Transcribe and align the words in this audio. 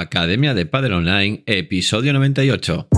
Academia 0.00 0.54
de 0.54 0.64
Padel 0.64 0.94
Online, 0.94 1.42
episodio 1.44 2.14
98. 2.14 2.88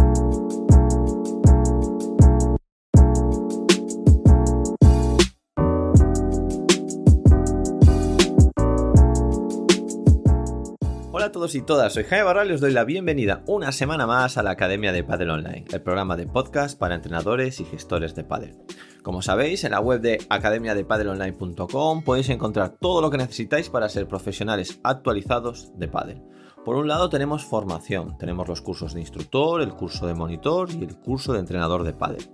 Hola 11.10 11.26
a 11.26 11.32
todos 11.32 11.56
y 11.56 11.62
todas, 11.62 11.92
soy 11.92 12.04
Jaime 12.04 12.24
Barral 12.24 12.50
y 12.50 12.54
os 12.54 12.60
doy 12.60 12.72
la 12.72 12.84
bienvenida 12.84 13.42
una 13.46 13.72
semana 13.72 14.06
más 14.06 14.38
a 14.38 14.44
la 14.44 14.52
Academia 14.52 14.92
de 14.92 15.02
Padel 15.02 15.30
Online, 15.30 15.64
el 15.72 15.82
programa 15.82 16.16
de 16.16 16.28
podcast 16.28 16.78
para 16.78 16.94
entrenadores 16.94 17.58
y 17.58 17.64
gestores 17.64 18.14
de 18.14 18.22
Padel. 18.22 18.56
Como 19.02 19.20
sabéis, 19.20 19.64
en 19.64 19.72
la 19.72 19.80
web 19.80 20.00
de 20.00 20.24
academiadepadelonline.com 20.30 22.04
podéis 22.04 22.28
encontrar 22.28 22.76
todo 22.80 23.02
lo 23.02 23.10
que 23.10 23.18
necesitáis 23.18 23.68
para 23.68 23.88
ser 23.88 24.06
profesionales 24.06 24.78
actualizados 24.84 25.76
de 25.76 25.88
Padel. 25.88 26.22
Por 26.64 26.76
un 26.76 26.88
lado 26.88 27.10
tenemos 27.10 27.44
formación, 27.44 28.16
tenemos 28.16 28.48
los 28.48 28.62
cursos 28.62 28.94
de 28.94 29.00
instructor, 29.00 29.60
el 29.60 29.74
curso 29.74 30.06
de 30.06 30.14
monitor 30.14 30.70
y 30.72 30.82
el 30.82 30.96
curso 30.96 31.34
de 31.34 31.40
entrenador 31.40 31.84
de 31.84 31.92
pádel. 31.92 32.26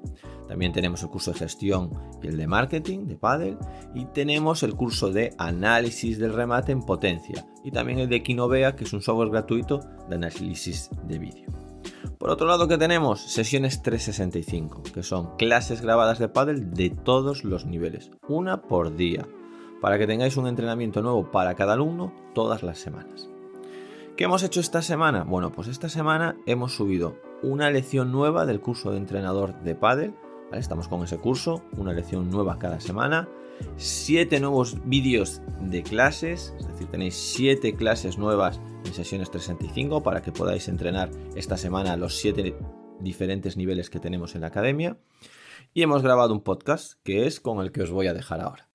También 0.47 0.73
tenemos 0.73 1.03
el 1.03 1.09
curso 1.09 1.33
de 1.33 1.39
gestión 1.41 1.91
y 2.23 2.29
el 2.29 2.37
de 2.37 2.47
marketing 2.47 3.07
de 3.09 3.17
pádel 3.17 3.59
y 3.93 4.05
tenemos 4.05 4.63
el 4.63 4.75
curso 4.75 5.11
de 5.11 5.35
análisis 5.37 6.21
del 6.21 6.33
remate 6.33 6.71
en 6.71 6.83
potencia 6.83 7.45
y 7.65 7.73
también 7.73 7.99
el 7.99 8.09
de 8.09 8.23
Kinovea, 8.23 8.77
que 8.77 8.85
es 8.85 8.93
un 8.93 9.03
software 9.03 9.31
gratuito 9.31 9.81
de 10.09 10.15
análisis 10.15 10.91
de 11.09 11.19
vídeo. 11.19 11.49
Por 12.17 12.31
otro 12.31 12.47
lado 12.47 12.69
que 12.69 12.79
tenemos 12.79 13.21
sesiones 13.21 13.83
365, 13.83 14.85
que 14.95 15.03
son 15.03 15.37
clases 15.39 15.81
grabadas 15.81 16.21
de 16.21 16.29
pádel 16.29 16.73
de 16.73 16.91
todos 16.91 17.43
los 17.43 17.67
niveles, 17.67 18.13
una 18.29 18.63
por 18.63 18.95
día, 18.95 19.27
para 19.81 19.99
que 19.99 20.07
tengáis 20.07 20.37
un 20.37 20.47
entrenamiento 20.47 21.03
nuevo 21.03 21.33
para 21.33 21.57
cada 21.57 21.73
alumno 21.73 22.13
todas 22.33 22.63
las 22.63 22.79
semanas. 22.79 23.29
¿Qué 24.17 24.25
hemos 24.25 24.43
hecho 24.43 24.61
esta 24.61 24.83
semana? 24.83 25.25
Bueno, 25.25 25.51
pues 25.51 25.69
esta 25.69 25.89
semana 25.89 26.37
hemos 26.45 26.75
subido 26.75 27.17
una 27.43 27.71
lección 27.71 28.13
nueva 28.13 28.45
del 28.45 28.61
curso 28.61 28.91
de 28.91 28.99
entrenador 28.99 29.59
de 29.63 29.75
pádel. 29.75 30.15
Estamos 30.53 30.89
con 30.89 31.03
ese 31.03 31.19
curso, 31.19 31.63
una 31.77 31.93
lección 31.93 32.31
nueva 32.31 32.59
cada 32.59 32.81
semana. 32.81 33.29
Siete 33.77 34.41
nuevos 34.41 34.77
vídeos 34.85 35.41
de 35.61 35.83
clases, 35.83 36.55
es 36.59 36.67
decir, 36.67 36.89
tenéis 36.89 37.15
siete 37.15 37.75
clases 37.75 38.19
nuevas 38.19 38.61
en 38.85 38.93
sesiones 38.93 39.31
365 39.31 40.03
para 40.03 40.23
que 40.23 40.33
podáis 40.33 40.69
entrenar 40.69 41.11
esta 41.35 41.57
semana 41.57 41.97
los 41.97 42.17
siete 42.19 42.57
diferentes 43.01 43.57
niveles 43.57 43.91
que 43.91 44.01
tenemos 44.01 44.35
en 44.35 44.43
la 44.43 44.49
academia. 44.49 44.99
Y 45.73 45.83
hemos 45.83 46.03
grabado 46.03 46.35
un 46.35 46.43
podcast 46.43 46.95
que 47.05 47.27
es 47.27 47.41
con 47.41 47.61
el 47.61 47.71
que 47.71 47.83
os 47.83 47.91
voy 47.91 48.07
a 48.07 48.15
dejar 48.15 48.41
ahora. 48.41 48.70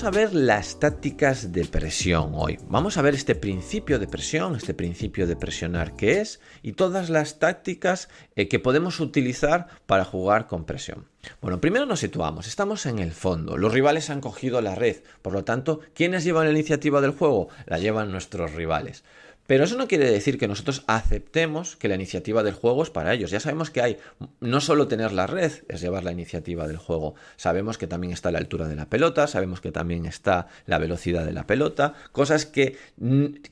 Vamos 0.00 0.16
a 0.16 0.18
ver 0.18 0.34
las 0.34 0.80
tácticas 0.80 1.52
de 1.52 1.66
presión 1.66 2.32
hoy. 2.34 2.58
Vamos 2.70 2.96
a 2.96 3.02
ver 3.02 3.14
este 3.14 3.34
principio 3.34 3.98
de 3.98 4.06
presión, 4.06 4.56
este 4.56 4.72
principio 4.72 5.26
de 5.26 5.36
presionar 5.36 5.94
que 5.94 6.22
es 6.22 6.40
y 6.62 6.72
todas 6.72 7.10
las 7.10 7.38
tácticas 7.38 8.08
eh, 8.34 8.48
que 8.48 8.58
podemos 8.58 8.98
utilizar 8.98 9.66
para 9.84 10.06
jugar 10.06 10.46
con 10.46 10.64
presión. 10.64 11.04
Bueno, 11.42 11.60
primero 11.60 11.84
nos 11.84 12.00
situamos, 12.00 12.46
estamos 12.46 12.86
en 12.86 12.98
el 12.98 13.12
fondo, 13.12 13.58
los 13.58 13.74
rivales 13.74 14.08
han 14.08 14.22
cogido 14.22 14.62
la 14.62 14.74
red, 14.74 15.02
por 15.20 15.34
lo 15.34 15.44
tanto, 15.44 15.80
¿quiénes 15.92 16.24
llevan 16.24 16.46
la 16.46 16.52
iniciativa 16.52 17.02
del 17.02 17.10
juego? 17.10 17.48
La 17.66 17.78
llevan 17.78 18.10
nuestros 18.10 18.54
rivales. 18.54 19.04
Pero 19.50 19.64
eso 19.64 19.76
no 19.76 19.88
quiere 19.88 20.08
decir 20.08 20.38
que 20.38 20.46
nosotros 20.46 20.84
aceptemos 20.86 21.74
que 21.74 21.88
la 21.88 21.96
iniciativa 21.96 22.44
del 22.44 22.54
juego 22.54 22.84
es 22.84 22.90
para 22.90 23.12
ellos. 23.12 23.32
Ya 23.32 23.40
sabemos 23.40 23.68
que 23.70 23.82
hay 23.82 23.96
no 24.38 24.60
solo 24.60 24.86
tener 24.86 25.10
la 25.10 25.26
red, 25.26 25.50
es 25.66 25.80
llevar 25.80 26.04
la 26.04 26.12
iniciativa 26.12 26.68
del 26.68 26.76
juego. 26.76 27.16
Sabemos 27.34 27.76
que 27.76 27.88
también 27.88 28.12
está 28.12 28.30
la 28.30 28.38
altura 28.38 28.68
de 28.68 28.76
la 28.76 28.88
pelota, 28.88 29.26
sabemos 29.26 29.60
que 29.60 29.72
también 29.72 30.06
está 30.06 30.46
la 30.66 30.78
velocidad 30.78 31.26
de 31.26 31.32
la 31.32 31.48
pelota, 31.48 31.94
cosas 32.12 32.46
que, 32.46 32.76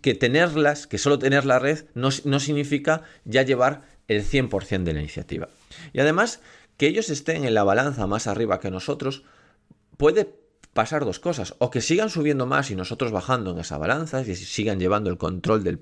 que 0.00 0.14
tenerlas, 0.14 0.86
que 0.86 0.98
solo 0.98 1.18
tener 1.18 1.44
la 1.44 1.58
red 1.58 1.86
no, 1.94 2.10
no 2.22 2.38
significa 2.38 3.02
ya 3.24 3.42
llevar 3.42 3.82
el 4.06 4.24
100% 4.24 4.84
de 4.84 4.92
la 4.92 5.00
iniciativa. 5.00 5.48
Y 5.92 5.98
además, 5.98 6.40
que 6.76 6.86
ellos 6.86 7.10
estén 7.10 7.44
en 7.44 7.54
la 7.54 7.64
balanza 7.64 8.06
más 8.06 8.28
arriba 8.28 8.60
que 8.60 8.70
nosotros 8.70 9.24
puede 9.96 10.32
pasar 10.78 11.04
dos 11.04 11.18
cosas, 11.18 11.56
o 11.58 11.72
que 11.72 11.80
sigan 11.80 12.08
subiendo 12.08 12.46
más 12.46 12.70
y 12.70 12.76
nosotros 12.76 13.10
bajando 13.10 13.50
en 13.50 13.58
esa 13.58 13.78
balanza, 13.78 14.20
y 14.20 14.36
sigan 14.36 14.78
llevando 14.78 15.10
el 15.10 15.18
control 15.18 15.64
del, 15.64 15.80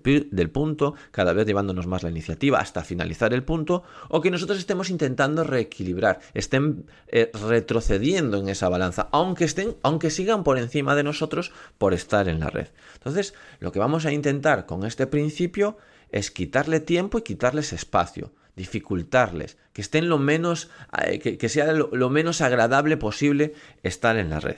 punto, 0.48 0.94
cada 1.10 1.34
vez 1.34 1.46
llevándonos 1.46 1.86
más 1.86 2.02
la 2.02 2.08
iniciativa 2.08 2.60
hasta 2.60 2.82
finalizar 2.82 3.34
el 3.34 3.44
punto, 3.44 3.82
o 4.08 4.22
que 4.22 4.30
nosotros 4.30 4.58
estemos 4.58 4.88
intentando 4.88 5.44
reequilibrar, 5.44 6.20
estén 6.32 6.86
eh, 7.08 7.30
retrocediendo 7.46 8.38
en 8.38 8.48
esa 8.48 8.70
balanza, 8.70 9.10
aunque 9.12 9.44
estén, 9.44 9.76
aunque 9.82 10.08
sigan 10.08 10.42
por 10.44 10.56
encima 10.56 10.94
de 10.94 11.02
nosotros 11.02 11.52
por 11.76 11.92
estar 11.92 12.26
en 12.26 12.40
la 12.40 12.48
red. 12.48 12.68
Entonces, 12.94 13.34
lo 13.60 13.72
que 13.72 13.78
vamos 13.78 14.06
a 14.06 14.12
intentar 14.12 14.64
con 14.64 14.86
este 14.86 15.06
principio 15.06 15.76
es 16.08 16.30
quitarle 16.30 16.80
tiempo 16.80 17.18
y 17.18 17.22
quitarles 17.22 17.74
espacio 17.74 18.32
dificultarles, 18.56 19.58
que 19.74 19.82
estén 19.82 20.08
lo 20.08 20.16
menos, 20.18 20.70
eh, 21.06 21.18
que, 21.18 21.48
sea 21.50 21.70
lo, 21.74 22.08
menos 22.08 22.40
agradable 22.40 22.96
posible 22.96 23.52
estar 23.82 24.16
en 24.16 24.30
la 24.30 24.40
red. 24.40 24.56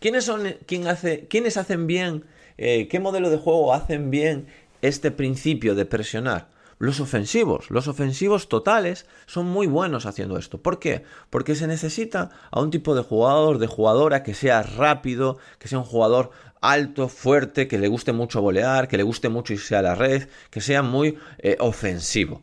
¿Quiénes 0.00 0.24
son, 0.24 0.56
quién 0.66 0.86
hace, 0.86 1.26
quiénes 1.28 1.56
hacen 1.56 1.88
bien, 1.88 2.24
eh, 2.56 2.86
qué 2.88 3.00
modelo 3.00 3.30
de 3.30 3.38
juego 3.38 3.74
hacen 3.74 4.10
bien 4.10 4.46
este 4.80 5.10
principio 5.10 5.74
de 5.74 5.86
presionar? 5.86 6.50
Los 6.78 7.00
ofensivos, 7.00 7.70
los 7.70 7.88
ofensivos 7.88 8.48
totales 8.48 9.06
son 9.26 9.46
muy 9.46 9.66
buenos 9.66 10.06
haciendo 10.06 10.38
esto. 10.38 10.62
¿Por 10.62 10.78
qué? 10.78 11.02
Porque 11.28 11.56
se 11.56 11.66
necesita 11.66 12.30
a 12.52 12.60
un 12.60 12.70
tipo 12.70 12.94
de 12.94 13.02
jugador, 13.02 13.58
de 13.58 13.66
jugadora 13.66 14.22
que 14.22 14.34
sea 14.34 14.62
rápido, 14.62 15.38
que 15.58 15.66
sea 15.66 15.78
un 15.78 15.84
jugador 15.84 16.30
alto, 16.60 17.08
fuerte, 17.08 17.66
que 17.66 17.78
le 17.78 17.88
guste 17.88 18.12
mucho 18.12 18.40
volear, 18.40 18.86
que 18.86 18.96
le 18.96 19.02
guste 19.02 19.28
mucho 19.28 19.52
irse 19.52 19.74
a 19.74 19.82
la 19.82 19.96
red, 19.96 20.28
que 20.50 20.60
sea 20.60 20.82
muy 20.82 21.18
eh, 21.38 21.56
ofensivo. 21.58 22.42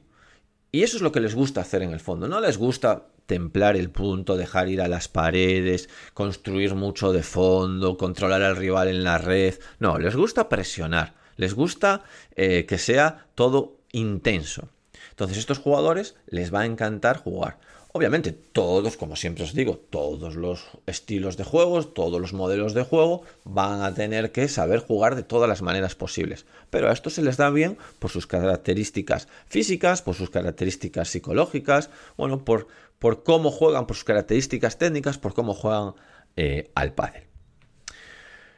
Y 0.76 0.84
eso 0.84 0.98
es 0.98 1.02
lo 1.02 1.14
que 1.14 1.22
les 1.22 1.36
gusta 1.36 1.62
hacer 1.62 1.84
en 1.84 1.94
el 1.94 2.02
fondo. 2.02 2.28
No 2.28 2.42
les 2.42 2.58
gusta 2.58 3.06
templar 3.28 3.78
el 3.78 3.92
punto, 3.92 4.36
dejar 4.36 4.68
ir 4.68 4.82
a 4.82 4.90
las 4.90 5.08
paredes, 5.08 5.88
construir 6.14 6.76
mucho 6.76 7.14
de 7.14 7.24
fondo, 7.24 7.96
controlar 7.96 8.42
al 8.42 8.58
rival 8.58 8.90
en 8.90 9.06
la 9.06 9.18
red. 9.18 9.56
No, 9.80 9.98
les 10.00 10.18
gusta 10.18 10.50
presionar, 10.50 11.14
les 11.38 11.54
gusta 11.54 12.04
eh, 12.36 12.66
que 12.66 12.78
sea 12.78 13.28
todo 13.36 13.78
intenso. 13.94 14.68
Entonces, 15.12 15.38
estos 15.38 15.60
jugadores 15.60 16.18
les 16.28 16.54
va 16.54 16.60
a 16.60 16.66
encantar 16.66 17.20
jugar. 17.20 17.58
Obviamente, 17.98 18.34
todos, 18.34 18.98
como 18.98 19.16
siempre 19.16 19.46
os 19.46 19.54
digo, 19.54 19.78
todos 19.78 20.36
los 20.36 20.66
estilos 20.86 21.38
de 21.38 21.46
juegos, 21.46 21.94
todos 21.94 22.20
los 22.20 22.34
modelos 22.34 22.74
de 22.74 22.84
juego 22.84 23.24
van 23.46 23.84
a 23.84 23.94
tener 23.94 24.34
que 24.34 24.50
saber 24.50 24.82
jugar 24.82 25.16
de 25.16 25.24
todas 25.24 25.48
las 25.48 25.62
maneras 25.62 25.96
posibles. 25.96 26.46
Pero 26.70 26.90
a 26.90 26.92
esto 26.92 27.10
se 27.10 27.22
les 27.22 27.38
da 27.38 27.50
bien 27.52 27.78
por 28.00 28.12
sus 28.12 28.28
características 28.28 29.30
físicas, 29.48 30.02
por 30.02 30.14
sus 30.14 30.30
características 30.30 31.08
psicológicas, 31.08 31.90
bueno, 32.18 32.44
por, 32.44 32.68
por 33.00 33.24
cómo 33.24 33.50
juegan, 33.50 33.88
por 33.88 33.96
sus 33.96 34.04
características 34.04 34.78
técnicas, 34.78 35.18
por 35.18 35.34
cómo 35.34 35.54
juegan 35.54 35.94
eh, 36.36 36.72
al 36.76 36.92
pádel. 36.92 37.24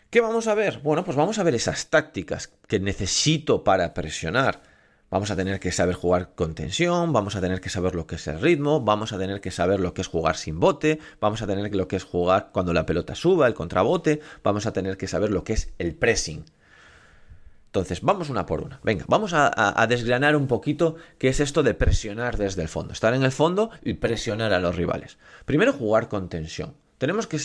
¿Qué 0.10 0.20
vamos 0.20 0.48
a 0.48 0.56
ver? 0.56 0.80
Bueno, 0.80 1.06
pues 1.06 1.16
vamos 1.16 1.38
a 1.38 1.44
ver 1.44 1.54
esas 1.54 1.92
tácticas 1.92 2.52
que 2.68 2.80
necesito 2.80 3.64
para 3.64 3.94
presionar 3.94 4.64
Vamos 5.10 5.32
a 5.32 5.38
tener 5.38 5.62
que 5.62 5.72
saber 5.72 5.96
jugar 5.96 6.32
con 6.36 6.54
tensión, 6.54 7.14
vamos 7.14 7.38
a 7.38 7.42
tener 7.42 7.62
que 7.62 7.70
saber 7.70 7.96
lo 7.96 8.08
que 8.08 8.16
es 8.16 8.28
el 8.28 8.42
ritmo, 8.42 8.82
vamos 8.82 9.14
a 9.14 9.18
tener 9.18 9.40
que 9.40 9.52
saber 9.52 9.80
lo 9.80 9.94
que 9.94 10.02
es 10.02 10.08
jugar 10.08 10.36
sin 10.36 10.60
bote, 10.60 11.00
vamos 11.22 11.42
a 11.42 11.48
tener 11.48 11.74
lo 11.74 11.88
que 11.88 11.96
es 11.96 12.04
jugar 12.04 12.50
cuando 12.52 12.74
la 12.74 12.86
pelota 12.86 13.16
suba, 13.16 13.48
el 13.48 13.54
contrabote, 13.54 14.20
vamos 14.44 14.66
a 14.66 14.74
tener 14.74 14.98
que 14.98 15.08
saber 15.08 15.32
lo 15.32 15.46
que 15.46 15.54
es 15.54 15.74
el 15.78 15.96
pressing. 15.96 16.44
Entonces, 17.68 18.02
vamos 18.02 18.30
una 18.30 18.46
por 18.46 18.62
una. 18.62 18.80
Venga, 18.84 19.06
vamos 19.08 19.34
a, 19.34 19.52
a, 19.82 19.88
desgranar 19.88 20.36
un 20.36 20.48
poquito 20.48 20.96
qué 21.20 21.30
es 21.30 21.40
esto 21.40 21.64
de 21.64 21.74
presionar 21.74 22.38
desde 22.38 22.64
el 22.64 22.70
fondo. 22.70 22.92
Estar 22.92 23.14
en 23.14 23.24
el 23.24 23.32
fondo 23.32 23.70
y 23.84 23.94
presionar 23.96 24.52
a 24.52 24.60
los 24.60 24.76
rivales. 24.76 25.18
Primero, 25.46 25.74
jugar 25.74 26.10
con 26.10 26.28
tensión. 26.28 26.74
Tenemos 26.98 27.28
que 27.28 27.38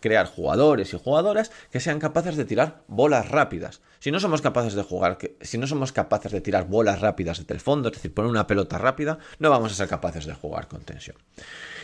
crear 0.00 0.26
jugadores 0.26 0.94
y 0.94 0.98
jugadoras 0.98 1.50
que 1.70 1.80
sean 1.80 1.98
capaces 1.98 2.36
de 2.36 2.46
tirar 2.46 2.84
bolas 2.88 3.28
rápidas. 3.28 3.82
Si 3.98 4.10
no 4.10 4.18
somos 4.18 4.40
capaces 4.40 4.74
de 4.74 4.82
jugar, 4.82 5.18
si 5.42 5.58
no 5.58 5.66
somos 5.66 5.92
capaces 5.92 6.32
de 6.32 6.40
tirar 6.40 6.68
bolas 6.68 7.00
rápidas 7.00 7.38
desde 7.38 7.52
el 7.52 7.60
fondo, 7.60 7.88
es 7.88 7.94
decir, 7.96 8.14
poner 8.14 8.30
una 8.30 8.46
pelota 8.46 8.78
rápida, 8.78 9.18
no 9.38 9.50
vamos 9.50 9.72
a 9.72 9.74
ser 9.74 9.88
capaces 9.88 10.24
de 10.24 10.34
jugar 10.34 10.68
con 10.68 10.82
tensión. 10.82 11.16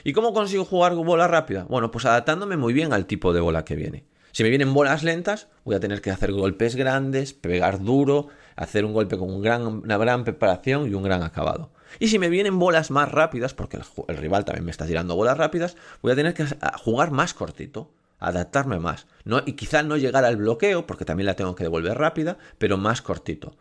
¿Y 0.03 0.15
cómo 0.15 0.33
consigo 0.33 0.65
jugar 0.65 0.95
bola 0.95 1.29
rápida? 1.29 1.65
Bueno, 1.69 1.91
pues 1.91 2.07
adaptándome 2.07 2.57
muy 2.57 2.73
bien 2.73 2.95
al 2.95 3.05
tipo 3.05 3.35
de 3.35 3.41
bola 3.41 3.65
que 3.65 3.77
viene. 3.77 4.05
Si 4.33 4.43
me 4.43 4.49
vienen 4.49 4.73
bolas 4.73 5.03
lentas, 5.03 5.49
voy 5.65 5.75
a 5.75 5.81
tener 5.81 6.01
que 6.01 6.11
hacer 6.11 6.33
golpes 6.33 6.77
grandes, 6.77 7.35
pegar 7.35 7.83
duro, 7.83 8.29
hacer 8.57 8.85
un 8.85 8.95
golpe 8.95 9.19
con 9.19 9.31
una 9.31 9.99
gran 9.99 10.25
preparación 10.25 10.89
y 10.89 10.95
un 10.95 11.03
gran 11.03 11.23
acabado. 11.23 11.73
Y 11.99 12.09
si 12.09 12.19
me 12.19 12.29
vienen 12.29 12.59
bolas 12.59 12.91
más 12.91 13.11
rápidas, 13.11 13.55
porque 13.55 13.79
el, 14.09 14.17
rival 14.17 14.45
también 14.45 14.65
me 14.65 14.71
está 14.71 14.87
tirando 14.87 15.17
bolas 15.17 15.37
rápidas, 15.37 15.77
voy 16.03 16.13
a 16.13 16.17
tener 16.17 16.35
que 16.35 16.47
jugar 16.83 17.11
más 17.11 17.35
cortito, 17.35 17.91
adaptarme 18.19 18.79
más. 18.79 19.07
No, 19.25 19.43
y 19.45 19.55
quizá 19.55 19.83
no 19.83 19.97
llegar 19.97 20.25
al 20.25 20.37
bloqueo, 20.37 20.87
porque 20.87 21.05
también 21.05 21.27
la 21.27 21.35
tengo 21.35 21.55
que 21.55 21.65
devolver 21.65 21.99
rápida, 21.99 22.39
pero 22.59 22.77
más 22.77 23.03
cortito. 23.03 23.57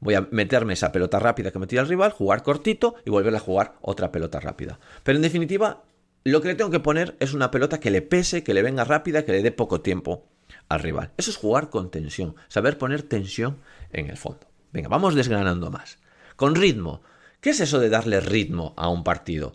Voy 0.00 0.14
a 0.14 0.28
meterme 0.30 0.74
esa 0.74 0.92
pelota 0.92 1.18
rápida 1.18 1.50
que 1.50 1.58
me 1.58 1.66
tira 1.66 1.82
el 1.82 1.88
rival, 1.88 2.12
jugar 2.12 2.42
cortito 2.42 2.96
y 3.04 3.10
volver 3.10 3.34
a 3.34 3.40
jugar 3.40 3.74
otra 3.80 4.12
pelota 4.12 4.38
rápida. 4.40 4.78
Pero 5.02 5.16
en 5.16 5.22
definitiva, 5.22 5.82
lo 6.24 6.40
que 6.40 6.48
le 6.48 6.54
tengo 6.54 6.70
que 6.70 6.80
poner 6.80 7.16
es 7.20 7.32
una 7.32 7.50
pelota 7.50 7.80
que 7.80 7.90
le 7.90 8.02
pese, 8.02 8.44
que 8.44 8.54
le 8.54 8.62
venga 8.62 8.84
rápida, 8.84 9.24
que 9.24 9.32
le 9.32 9.42
dé 9.42 9.52
poco 9.52 9.80
tiempo 9.80 10.26
al 10.68 10.80
rival. 10.80 11.12
Eso 11.16 11.30
es 11.30 11.36
jugar 11.36 11.70
con 11.70 11.90
tensión, 11.90 12.36
saber 12.48 12.78
poner 12.78 13.02
tensión 13.02 13.58
en 13.92 14.08
el 14.10 14.16
fondo. 14.16 14.46
Venga, 14.72 14.88
vamos 14.88 15.14
desgranando 15.14 15.70
más. 15.70 15.98
Con 16.36 16.54
ritmo. 16.54 17.02
¿Qué 17.44 17.50
es 17.50 17.60
eso 17.60 17.78
de 17.78 17.90
darle 17.90 18.20
ritmo 18.20 18.72
a 18.74 18.88
un 18.88 19.04
partido? 19.04 19.54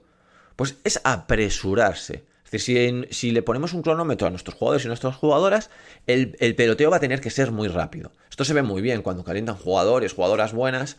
Pues 0.56 0.78
es 0.84 1.02
apresurarse. 1.04 2.24
Es 2.46 2.52
decir, 2.52 3.08
si, 3.10 3.32
le 3.32 3.42
ponemos 3.42 3.74
un 3.74 3.82
cronómetro 3.82 4.28
a 4.28 4.30
nuestros 4.30 4.56
jugadores 4.56 4.86
y 4.86 4.90
nuestras 4.90 5.16
jugadoras, 5.16 5.72
el, 6.06 6.36
peloteo 6.56 6.92
va 6.92 6.98
a 6.98 7.00
tener 7.00 7.20
que 7.20 7.32
ser 7.32 7.52
muy 7.52 7.68
rápido. 7.68 8.12
Esto 8.30 8.46
se 8.46 8.54
ve 8.54 8.62
muy 8.62 8.84
bien 8.84 9.02
cuando 9.02 9.24
calientan 9.24 9.56
jugadores, 9.56 10.14
jugadoras 10.14 10.54
buenas. 10.54 10.98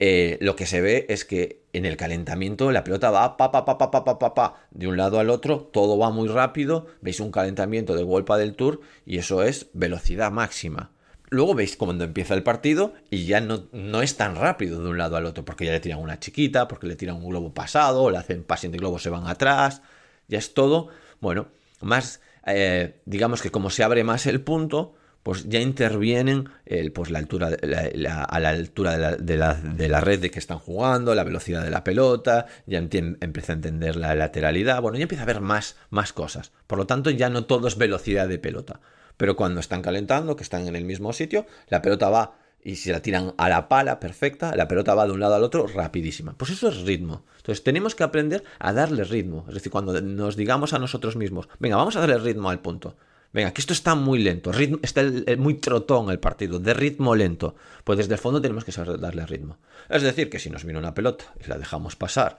Eh, 0.00 0.36
lo 0.40 0.56
que 0.56 0.66
se 0.66 0.80
ve 0.80 1.06
es 1.08 1.24
que 1.24 1.62
en 1.72 1.84
el 1.84 1.96
calentamiento 1.96 2.72
la 2.72 2.82
pelota 2.82 3.12
va 3.12 3.36
pa, 3.36 3.52
pa, 3.52 3.64
pa, 3.64 3.78
pa, 3.78 3.92
pa, 3.92 4.18
pa, 4.18 4.34
pa, 4.34 4.66
de 4.72 4.88
un 4.88 4.96
lado 4.96 5.20
al 5.20 5.30
otro, 5.30 5.70
todo 5.72 5.96
va 5.98 6.10
muy 6.10 6.26
rápido. 6.26 6.88
Veis 7.00 7.20
un 7.20 7.30
calentamiento 7.30 7.94
de 7.94 8.02
golpa 8.02 8.38
del 8.38 8.56
tour 8.56 8.80
y 9.06 9.18
eso 9.18 9.44
es 9.44 9.68
velocidad 9.72 10.32
máxima. 10.32 10.93
Luego 11.34 11.56
veis 11.56 11.76
cuando 11.76 12.04
empieza 12.04 12.34
el 12.34 12.44
partido 12.44 12.94
y 13.10 13.26
ya 13.26 13.40
no, 13.40 13.64
no, 13.72 14.02
es 14.02 14.16
tan 14.16 14.36
rápido 14.36 14.80
de 14.80 14.88
un 14.88 14.98
lado 14.98 15.16
al 15.16 15.26
otro, 15.26 15.44
porque 15.44 15.66
ya 15.66 15.72
le 15.72 15.80
tiran 15.80 15.98
una 15.98 16.20
chiquita, 16.20 16.68
porque 16.68 16.86
le 16.86 16.94
tiran 16.94 17.16
un 17.16 17.28
globo 17.28 17.52
pasado, 17.52 18.08
le 18.08 18.18
hacen 18.18 18.44
passing 18.44 18.70
de 18.70 18.78
globo, 18.78 19.00
se 19.00 19.10
van 19.10 19.26
atrás, 19.26 19.82
ya 20.28 20.38
es 20.38 20.54
todo, 20.54 20.90
bueno, 21.20 21.48
más, 21.80 22.20
eh, 22.46 23.00
digamos 23.04 23.42
que 23.42 23.50
como 23.50 23.70
se 23.70 23.82
abre 23.82 24.04
más 24.04 24.26
el 24.26 24.42
punto, 24.42 24.94
pues 25.24 25.48
ya 25.48 25.58
intervienen 25.58 26.50
el, 26.66 26.92
pues 26.92 27.10
la 27.10 27.18
altura, 27.18 27.48
a 27.48 28.40
la 28.40 28.48
altura 28.50 28.96
de 29.16 29.36
la, 29.36 29.54
de, 29.54 29.88
la, 29.88 30.00
red 30.00 30.20
de 30.20 30.30
que 30.30 30.38
están 30.38 30.60
jugando, 30.60 31.16
la 31.16 31.24
velocidad 31.24 31.64
de 31.64 31.70
la 31.70 31.82
pelota, 31.82 32.46
ya 32.66 32.78
empieza 32.78 33.52
a 33.52 33.56
entender 33.56 33.96
la 33.96 34.14
lateralidad, 34.14 34.80
bueno, 34.82 34.98
ya 34.98 35.02
empieza 35.02 35.22
a 35.22 35.24
haber 35.24 35.40
más, 35.40 35.74
más 35.90 36.12
cosas. 36.12 36.52
Por 36.68 36.78
lo 36.78 36.86
tanto, 36.86 37.10
ya 37.10 37.28
no 37.28 37.44
todo 37.46 37.66
es 37.66 37.76
velocidad 37.76 38.28
de 38.28 38.38
pelota. 38.38 38.78
Pero 39.16 39.36
cuando 39.36 39.60
están 39.60 39.82
calentando, 39.82 40.36
que 40.36 40.42
están 40.42 40.66
en 40.66 40.76
el 40.76 40.84
mismo 40.84 41.12
sitio, 41.12 41.46
la 41.68 41.82
pelota 41.82 42.08
va 42.10 42.36
y 42.64 42.76
si 42.76 42.90
la 42.90 43.02
tiran 43.02 43.34
a 43.36 43.50
la 43.50 43.68
pala 43.68 44.00
perfecta, 44.00 44.56
la 44.56 44.66
pelota 44.66 44.94
va 44.94 45.06
de 45.06 45.12
un 45.12 45.20
lado 45.20 45.34
al 45.34 45.44
otro 45.44 45.66
rapidísima. 45.66 46.34
Pues 46.36 46.50
eso 46.50 46.68
es 46.68 46.80
ritmo. 46.82 47.24
Entonces 47.36 47.62
tenemos 47.62 47.94
que 47.94 48.04
aprender 48.04 48.42
a 48.58 48.72
darle 48.72 49.04
ritmo. 49.04 49.44
Es 49.48 49.54
decir, 49.54 49.70
cuando 49.70 50.00
nos 50.00 50.34
digamos 50.34 50.72
a 50.72 50.78
nosotros 50.78 51.14
mismos, 51.14 51.48
venga, 51.58 51.76
vamos 51.76 51.94
a 51.96 52.00
darle 52.00 52.18
ritmo 52.18 52.48
al 52.48 52.60
punto. 52.60 52.96
Venga, 53.34 53.52
que 53.52 53.60
esto 53.60 53.74
está 53.74 53.94
muy 53.94 54.20
lento, 54.20 54.52
está 54.82 55.02
muy 55.36 55.54
trotón 55.54 56.08
el 56.10 56.20
partido, 56.20 56.58
de 56.58 56.72
ritmo 56.72 57.14
lento. 57.14 57.54
Pues 57.82 57.98
desde 57.98 58.14
el 58.14 58.20
fondo 58.20 58.40
tenemos 58.40 58.64
que 58.64 58.72
saber 58.72 58.98
darle 58.98 59.26
ritmo. 59.26 59.58
Es 59.90 60.02
decir, 60.02 60.30
que 60.30 60.38
si 60.38 60.48
nos 60.48 60.64
viene 60.64 60.78
una 60.78 60.94
pelota 60.94 61.34
y 61.44 61.48
la 61.48 61.58
dejamos 61.58 61.96
pasar, 61.96 62.38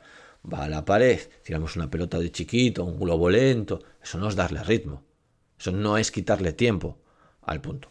va 0.51 0.63
a 0.63 0.69
la 0.69 0.85
pared, 0.85 1.19
tiramos 1.43 1.75
una 1.75 1.91
pelota 1.91 2.17
de 2.17 2.31
chiquito, 2.31 2.83
un 2.83 2.99
globo 2.99 3.29
lento, 3.29 3.83
eso 4.01 4.17
no 4.17 4.29
es 4.29 4.35
darle 4.35 4.63
ritmo. 4.63 5.03
Eso 5.59 5.71
no 5.71 5.97
es 5.97 6.11
quitarle 6.11 6.53
tiempo 6.53 6.97
al 7.41 7.61
punto. 7.61 7.89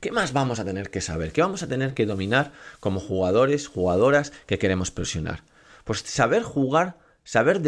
¿Qué 0.00 0.12
más 0.12 0.32
vamos 0.32 0.60
a 0.60 0.64
tener 0.64 0.90
que 0.90 1.00
saber? 1.00 1.32
¿Qué 1.32 1.40
vamos 1.40 1.64
a 1.64 1.68
tener 1.68 1.92
que 1.92 2.06
dominar 2.06 2.52
como 2.78 3.00
jugadores, 3.00 3.66
jugadoras 3.66 4.32
que 4.46 4.58
queremos 4.58 4.92
presionar? 4.92 5.42
Pues 5.82 6.00
saber 6.00 6.44
jugar, 6.44 6.98
saber 7.24 7.60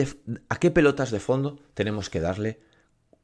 a 0.49 0.59
qué 0.59 0.71
pelotas 0.71 1.11
de 1.11 1.19
fondo 1.19 1.59
tenemos 1.75 2.09
que 2.09 2.21
darle 2.21 2.61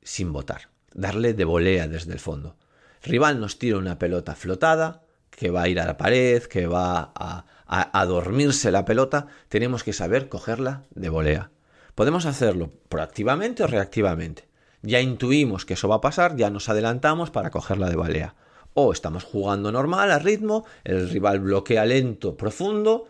sin 0.03 0.32
botar, 0.32 0.70
darle 0.93 1.35
de 1.35 1.44
volea 1.44 1.87
desde 1.87 2.12
el 2.12 2.19
fondo. 2.19 2.56
rival 3.02 3.38
nos 3.38 3.61
tira 3.61 3.79
una 3.79 3.99
pelota 3.99 4.35
flotada, 4.35 5.02
que 5.31 5.50
va 5.50 5.62
a 5.62 5.69
ir 5.69 5.79
a 5.79 5.87
la 5.87 5.97
pared, 5.97 6.43
que 6.43 6.67
va 6.67 7.12
a, 7.14 7.44
a 7.67 8.06
dormirse 8.06 8.73
la 8.73 8.85
pelota, 8.85 9.29
tenemos 9.49 9.85
que 9.85 9.93
saber 9.93 10.29
cogerla 10.29 10.85
de 10.91 11.11
volea. 11.11 11.50
Podemos 11.94 12.26
hacerlo 12.26 12.73
proactivamente 12.88 13.62
o 13.62 13.67
reactivamente. 13.67 14.49
Ya 14.82 15.00
intuimos 15.00 15.64
que 15.64 15.75
eso 15.75 15.88
va 15.88 15.96
a 15.96 16.00
pasar, 16.00 16.37
ya 16.37 16.50
nos 16.50 16.69
adelantamos 16.69 17.31
para 17.31 17.50
cogerla 17.50 17.88
de 17.88 17.96
volea 17.96 18.34
o 18.78 18.93
estamos 18.93 19.25
jugando 19.25 19.73
normal 19.73 20.11
a 20.11 20.19
ritmo, 20.19 20.67
el 20.84 21.08
rival 21.08 21.40
bloquea 21.40 21.87
lento, 21.87 22.37
profundo 22.37 23.08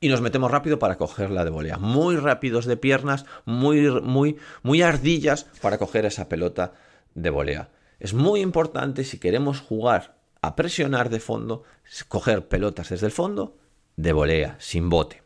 y 0.00 0.08
nos 0.08 0.20
metemos 0.20 0.50
rápido 0.50 0.80
para 0.80 0.98
cogerla 0.98 1.44
de 1.44 1.50
volea. 1.50 1.78
Muy 1.78 2.16
rápidos 2.16 2.66
de 2.66 2.76
piernas, 2.76 3.24
muy, 3.44 3.88
muy, 4.02 4.36
muy 4.64 4.82
ardillas 4.82 5.46
para 5.62 5.78
coger 5.78 6.06
esa 6.06 6.28
pelota 6.28 6.72
de 7.14 7.30
volea. 7.30 7.70
Es 8.00 8.14
muy 8.14 8.40
importante 8.40 9.04
si 9.04 9.18
queremos 9.18 9.60
jugar 9.60 10.16
a 10.42 10.56
presionar 10.56 11.08
de 11.08 11.20
fondo, 11.20 11.62
coger 12.08 12.48
pelotas 12.48 12.88
desde 12.88 13.06
el 13.06 13.12
fondo 13.12 13.56
de 13.94 14.12
volea, 14.12 14.56
sin 14.58 14.90
bote. 14.90 15.22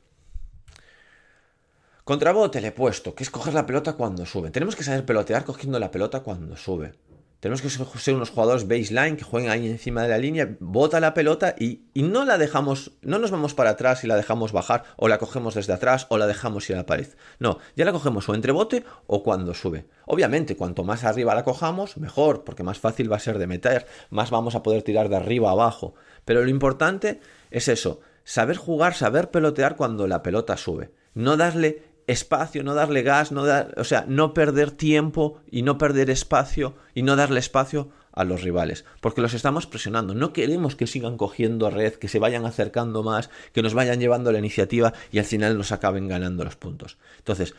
Contra 2.11 2.33
bote 2.33 2.61
le 2.61 2.67
he 2.67 2.73
puesto, 2.73 3.15
que 3.15 3.23
es 3.23 3.31
coger 3.31 3.55
la 3.55 3.67
pelota 3.67 3.93
cuando 3.93 4.27
sube. 4.27 4.51
Tenemos 4.51 4.75
que 4.75 4.83
saber 4.83 5.05
pelotear 5.05 5.45
cogiendo 5.45 5.79
la 5.79 5.93
pelota 5.93 6.25
cuando 6.25 6.57
sube. 6.57 6.95
Tenemos 7.39 7.63
que 7.63 7.71
ser 7.71 8.15
unos 8.17 8.31
jugadores 8.31 8.67
baseline 8.67 9.17
que 9.17 9.23
jueguen 9.23 9.49
ahí 9.49 9.69
encima 9.69 10.03
de 10.03 10.09
la 10.09 10.19
línea, 10.19 10.57
bota 10.59 10.99
la 10.99 11.15
pelota 11.15 11.55
y, 11.57 11.83
no 11.95 12.25
la 12.25 12.37
dejamos, 12.37 12.99
no 13.03 13.21
nos 13.21 13.31
vamos 13.31 13.55
para 13.55 13.71
atrás 13.71 14.03
y 14.03 14.09
la 14.09 14.17
dejamos 14.17 14.51
bajar, 14.51 14.83
o 14.97 15.07
la 15.07 15.19
cogemos 15.19 15.55
desde 15.55 15.73
atrás, 15.73 16.09
o 16.09 16.19
la 16.19 16.27
dejamos 16.27 16.69
ir 16.69 16.75
a 16.75 16.79
la 16.81 16.87
pared. 16.87 17.07
No, 17.39 17.61
ya 17.77 17.85
la 17.85 17.93
cogemos 17.93 18.29
o 18.29 18.35
entre 18.35 18.51
bote 18.51 18.83
o 19.07 19.23
cuando 19.23 19.55
sube. 19.55 19.87
Obviamente, 20.05 20.57
cuanto 20.57 20.83
más 20.83 21.05
arriba 21.05 21.37
la 21.37 21.45
cojamos, 21.45 21.97
mejor, 21.97 22.43
porque 22.43 22.65
más 22.65 22.81
fácil 22.81 23.13
va 23.13 23.19
a 23.19 23.21
ser 23.21 23.39
de 23.39 23.47
meter, 23.47 23.87
más 24.11 24.33
vamos 24.33 24.57
a 24.57 24.65
poder 24.65 24.83
tirar 24.83 25.11
de 25.11 25.15
arriba 25.15 25.51
a 25.51 25.53
abajo. 25.53 25.95
Pero 26.25 26.43
lo 26.43 26.51
importante 26.51 27.21
es 27.53 27.69
eso, 27.69 28.01
saber 28.25 28.57
jugar, 28.57 28.95
saber 28.95 29.31
pelotear 29.31 29.77
cuando 29.77 30.09
la 30.09 30.25
pelota 30.25 30.57
sube. 30.57 30.91
No 31.15 31.37
darle 31.37 31.90
espacio, 32.11 32.63
no 32.63 32.75
darle 32.75 33.03
gas, 33.03 33.33
no 33.33 33.45
dar, 33.45 33.75
o 33.77 33.85
sea, 33.85 34.05
no 34.09 34.35
perder 34.35 34.71
tiempo 34.71 35.41
y 35.51 35.63
no 35.63 35.79
perder 35.79 36.11
espacio 36.11 36.75
y 36.95 37.03
no 37.03 37.17
darle 37.17 37.41
espacio 37.41 37.91
a 38.13 38.25
los 38.25 38.43
rivales, 38.43 38.85
porque 39.01 39.21
los 39.21 39.35
estamos 39.35 39.67
presionando. 39.67 40.15
No 40.15 40.33
queremos 40.33 40.75
que 40.75 40.87
sigan 40.87 41.17
cogiendo 41.17 41.71
red, 41.71 41.95
que 41.95 42.09
se 42.09 42.19
vayan 42.19 42.45
acercando 42.45 43.03
más, 43.03 43.31
que 43.53 43.63
nos 43.63 43.75
vayan 43.75 44.01
llevando 44.01 44.33
la 44.33 44.39
iniciativa 44.39 44.93
y 45.13 45.19
al 45.19 45.25
final 45.25 45.57
nos 45.57 45.73
acaben 45.73 46.09
ganando 46.09 46.45
los 46.45 46.57
puntos. 46.57 46.99
Entonces, 47.19 47.55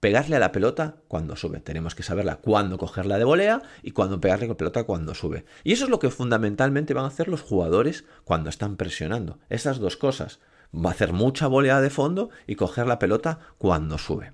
pegarle 0.00 0.36
a 0.36 0.40
la 0.40 0.52
pelota 0.52 0.96
cuando 1.08 1.36
sube. 1.36 1.60
Tenemos 1.60 1.94
que 1.94 2.02
saberla 2.02 2.36
cuándo 2.36 2.78
cogerla 2.78 3.18
de 3.18 3.24
volea 3.24 3.62
y 3.82 3.92
cuándo 3.92 4.20
pegarle 4.20 4.46
con 4.46 4.54
la 4.54 4.58
pelota 4.58 4.84
cuando 4.84 5.14
sube. 5.14 5.44
Y 5.62 5.72
eso 5.72 5.84
es 5.84 5.90
lo 5.90 5.98
que 5.98 6.10
fundamentalmente 6.10 6.94
van 6.94 7.04
a 7.04 7.08
hacer 7.08 7.28
los 7.28 7.42
jugadores 7.42 8.04
cuando 8.24 8.50
están 8.50 8.76
presionando. 8.76 9.38
Esas 9.48 9.78
dos 9.78 9.96
cosas 9.96 10.40
va 10.74 10.90
a 10.90 10.92
hacer 10.92 11.12
mucha 11.12 11.46
volea 11.46 11.80
de 11.80 11.90
fondo 11.90 12.30
y 12.46 12.56
coger 12.56 12.86
la 12.86 12.98
pelota 12.98 13.38
cuando 13.58 13.98
sube. 13.98 14.32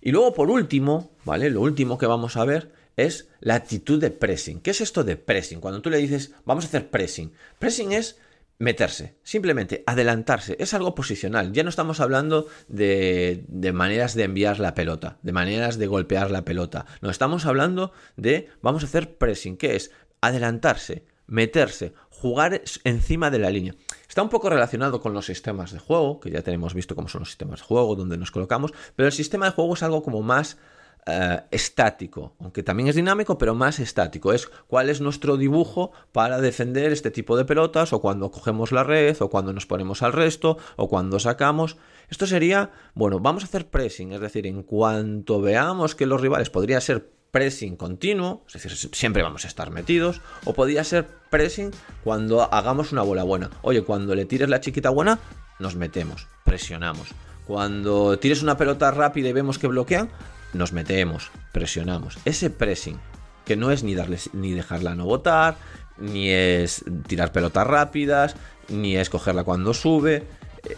Y 0.00 0.10
luego, 0.10 0.34
por 0.34 0.50
último, 0.50 1.12
¿vale? 1.24 1.50
Lo 1.50 1.60
último 1.60 1.96
que 1.98 2.06
vamos 2.06 2.36
a 2.36 2.44
ver 2.44 2.72
es 2.96 3.28
la 3.40 3.54
actitud 3.54 4.00
de 4.00 4.10
pressing. 4.10 4.60
¿Qué 4.60 4.72
es 4.72 4.80
esto 4.80 5.04
de 5.04 5.16
pressing? 5.16 5.60
Cuando 5.60 5.80
tú 5.80 5.90
le 5.90 5.98
dices, 5.98 6.34
vamos 6.44 6.64
a 6.64 6.68
hacer 6.68 6.90
pressing. 6.90 7.32
Pressing 7.58 7.92
es 7.92 8.18
meterse, 8.58 9.16
simplemente 9.24 9.82
adelantarse, 9.86 10.56
es 10.60 10.72
algo 10.72 10.94
posicional. 10.94 11.52
Ya 11.52 11.64
no 11.64 11.70
estamos 11.70 12.00
hablando 12.00 12.46
de, 12.68 13.44
de, 13.48 13.72
maneras 13.72 14.14
de 14.14 14.24
enviar 14.24 14.60
la 14.60 14.74
pelota, 14.74 15.18
de 15.22 15.32
maneras 15.32 15.78
de 15.78 15.86
golpear 15.86 16.30
la 16.30 16.44
pelota. 16.44 16.86
No, 17.00 17.10
estamos 17.10 17.44
hablando 17.46 17.92
de 18.16 18.48
vamos 18.62 18.82
a 18.82 18.86
hacer 18.86 19.16
pressing, 19.16 19.56
que 19.56 19.74
es 19.74 19.90
adelantarse, 20.20 21.04
meterse, 21.26 21.92
jugar 22.08 22.62
encima 22.84 23.30
de 23.30 23.38
la 23.40 23.50
línea. 23.50 23.74
Está 24.12 24.22
un 24.22 24.28
poco 24.28 24.50
relacionado 24.50 25.00
con 25.00 25.14
los 25.14 25.24
sistemas 25.24 25.72
de 25.72 25.78
juego, 25.78 26.20
que 26.20 26.30
ya 26.30 26.42
tenemos 26.42 26.74
visto 26.74 26.94
cómo 26.94 27.08
son 27.08 27.20
los 27.20 27.30
sistemas 27.30 27.60
de 27.60 27.64
juego, 27.64 27.96
donde 27.96 28.18
nos 28.18 28.30
colocamos, 28.30 28.74
pero 28.94 29.06
el 29.06 29.12
sistema 29.14 29.46
de 29.46 29.52
juego 29.52 29.72
es 29.72 29.82
algo 29.82 30.02
como 30.02 30.20
más 30.20 30.58
eh, 31.06 31.40
estático, 31.50 32.34
aunque 32.38 32.62
también 32.62 32.90
es 32.90 32.94
dinámico, 32.94 33.38
pero 33.38 33.54
más 33.54 33.80
estático. 33.80 34.34
Es 34.34 34.48
cuál 34.66 34.90
es 34.90 35.00
nuestro 35.00 35.38
dibujo 35.38 35.92
para 36.12 36.42
defender 36.42 36.92
este 36.92 37.10
tipo 37.10 37.38
de 37.38 37.46
pelotas, 37.46 37.94
o 37.94 38.02
cuando 38.02 38.30
cogemos 38.30 38.70
la 38.70 38.84
red, 38.84 39.16
o 39.22 39.30
cuando 39.30 39.54
nos 39.54 39.64
ponemos 39.64 40.02
al 40.02 40.12
resto, 40.12 40.58
o 40.76 40.90
cuando 40.90 41.18
sacamos. 41.18 41.78
Esto 42.10 42.26
sería, 42.26 42.70
bueno, 42.94 43.18
vamos 43.18 43.44
a 43.44 43.46
hacer 43.46 43.70
pressing, 43.70 44.12
es 44.12 44.20
decir, 44.20 44.46
en 44.46 44.62
cuanto 44.62 45.40
veamos 45.40 45.94
que 45.94 46.04
los 46.04 46.20
rivales 46.20 46.50
podría 46.50 46.82
ser 46.82 47.11
pressing 47.32 47.76
continuo, 47.76 48.44
es 48.46 48.52
decir, 48.52 48.90
siempre 48.94 49.22
vamos 49.22 49.44
a 49.44 49.48
estar 49.48 49.70
metidos, 49.70 50.20
o 50.44 50.52
podría 50.52 50.84
ser 50.84 51.08
pressing 51.30 51.72
cuando 52.04 52.42
hagamos 52.54 52.92
una 52.92 53.02
bola 53.02 53.24
buena. 53.24 53.50
Oye, 53.62 53.82
cuando 53.82 54.14
le 54.14 54.26
tires 54.26 54.48
la 54.48 54.60
chiquita 54.60 54.90
buena, 54.90 55.18
nos 55.58 55.74
metemos, 55.74 56.28
presionamos. 56.44 57.08
Cuando 57.46 58.18
tires 58.18 58.42
una 58.42 58.58
pelota 58.58 58.90
rápida 58.90 59.30
y 59.30 59.32
vemos 59.32 59.58
que 59.58 59.66
bloquean, 59.66 60.10
nos 60.52 60.72
metemos, 60.72 61.30
presionamos. 61.52 62.18
Ese 62.26 62.50
pressing, 62.50 63.00
que 63.46 63.56
no 63.56 63.70
es 63.70 63.82
ni, 63.82 63.94
darles, 63.94 64.30
ni 64.34 64.52
dejarla 64.52 64.94
no 64.94 65.06
botar, 65.06 65.56
ni 65.96 66.28
es 66.28 66.84
tirar 67.08 67.32
pelotas 67.32 67.66
rápidas, 67.66 68.36
ni 68.68 68.96
es 68.96 69.08
cogerla 69.08 69.44
cuando 69.44 69.72
sube, 69.72 70.26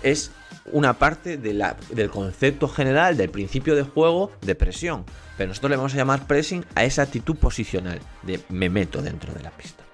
es 0.04 0.30
una 0.73 0.94
parte 0.94 1.37
del 1.37 2.11
concepto 2.11 2.68
general 2.68 3.16
del 3.16 3.30
principio 3.30 3.75
de 3.75 3.83
juego 3.83 4.33
de 4.42 4.54
presión. 4.54 5.04
Pero 5.37 5.49
nosotros 5.49 5.71
le 5.71 5.76
vamos 5.76 5.94
a 5.94 5.97
llamar 5.97 6.26
pressing 6.26 6.64
a 6.75 6.85
esa 6.85 7.02
actitud 7.02 7.37
posicional 7.37 8.00
de 8.23 8.40
me 8.49 8.71
meto 8.71 9.02
dentro 9.02 9.33
de 9.35 9.42
la 9.42 9.50
pista. 9.50 9.85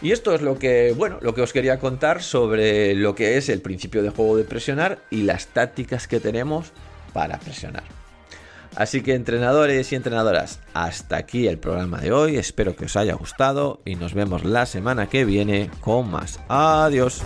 Y 0.00 0.12
esto 0.12 0.32
es 0.32 0.42
lo 0.42 0.58
que, 0.58 0.94
bueno, 0.96 1.18
lo 1.20 1.34
que 1.34 1.42
os 1.42 1.52
quería 1.52 1.80
contar 1.80 2.22
sobre 2.22 2.94
lo 2.94 3.16
que 3.16 3.36
es 3.36 3.48
el 3.48 3.60
principio 3.60 4.02
de 4.02 4.10
juego 4.10 4.36
de 4.36 4.44
presionar 4.44 5.00
y 5.10 5.22
las 5.22 5.48
tácticas 5.48 6.06
que 6.06 6.20
tenemos 6.20 6.72
para 7.12 7.38
presionar. 7.38 7.82
Así 8.76 9.02
que 9.02 9.14
entrenadores 9.14 9.90
y 9.90 9.96
entrenadoras, 9.96 10.60
hasta 10.72 11.16
aquí 11.16 11.48
el 11.48 11.58
programa 11.58 12.00
de 12.00 12.12
hoy. 12.12 12.36
Espero 12.36 12.76
que 12.76 12.84
os 12.84 12.96
haya 12.96 13.14
gustado 13.14 13.80
y 13.84 13.96
nos 13.96 14.14
vemos 14.14 14.44
la 14.44 14.66
semana 14.66 15.08
que 15.08 15.24
viene 15.24 15.68
con 15.80 16.08
más. 16.10 16.38
Adiós. 16.48 17.22